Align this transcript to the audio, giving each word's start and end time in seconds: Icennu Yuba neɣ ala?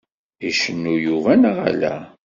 Icennu 0.49 0.93
Yuba 1.05 1.31
neɣ 1.35 1.57
ala? 1.69 1.95